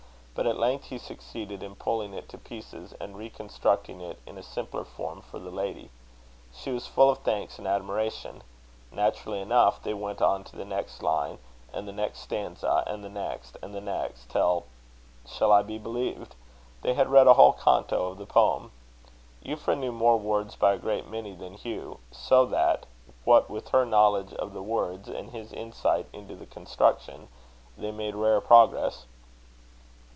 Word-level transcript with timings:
But 0.33 0.47
at 0.47 0.57
length 0.57 0.85
he 0.85 0.97
succeeded 0.97 1.61
in 1.61 1.75
pulling 1.75 2.13
it 2.13 2.27
to 2.29 2.37
pieces 2.37 2.93
and 3.01 3.17
reconstructing 3.17 3.99
it 4.01 4.17
in 4.25 4.37
a 4.39 4.43
simpler 4.43 4.83
form 4.85 5.21
for 5.21 5.37
the 5.37 5.51
lady. 5.51 5.91
She 6.53 6.71
was 6.71 6.87
full 6.87 7.09
of 7.11 7.19
thanks 7.19 7.59
and 7.59 7.67
admiration. 7.67 8.41
Naturally 8.91 9.39
enough, 9.39 9.83
they 9.83 9.93
went 9.93 10.19
on 10.21 10.43
to 10.45 10.55
the 10.55 10.65
next 10.65 11.03
line, 11.03 11.37
and 11.73 11.85
the 11.87 11.91
next 11.91 12.19
stanza, 12.21 12.83
and 12.87 13.03
the 13.03 13.09
next 13.09 13.57
and 13.61 13.75
the 13.75 13.81
next; 13.81 14.29
till 14.29 14.63
shall 15.27 15.51
I 15.51 15.61
be 15.63 15.77
believed? 15.77 16.33
they 16.81 16.93
had 16.95 17.09
read 17.11 17.27
a 17.27 17.33
whole 17.33 17.53
canto 17.53 18.07
of 18.07 18.17
the 18.17 18.25
poem. 18.25 18.71
Euphra 19.45 19.77
knew 19.77 19.91
more 19.91 20.17
words 20.17 20.55
by 20.55 20.73
a 20.73 20.77
great 20.79 21.07
many 21.07 21.35
than 21.35 21.53
Hugh; 21.55 21.99
so 22.09 22.45
that, 22.47 22.87
what 23.25 23.49
with 23.49 23.67
her 23.69 23.85
knowledge 23.85 24.33
of 24.35 24.53
the 24.53 24.63
words, 24.63 25.07
and 25.07 25.31
his 25.31 25.53
insight 25.53 26.07
into 26.13 26.35
the 26.35 26.47
construction, 26.47 27.27
they 27.77 27.91
made 27.91 28.15
rare 28.15 28.41
progress. 28.41 29.05